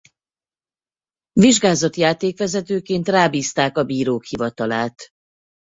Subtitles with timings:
[1.39, 5.09] Vizsgázott játékvezetőként rá bízták a bírók hivatalát.